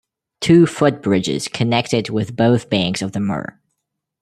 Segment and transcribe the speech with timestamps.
[0.39, 3.59] Two footbridges connect it with both banks of the Mur.